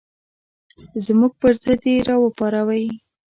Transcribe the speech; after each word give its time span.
زموږ 1.05 1.31
پر 1.41 1.53
ضد 1.63 1.81
یې 1.91 2.05
راوپاروئ. 2.07 2.85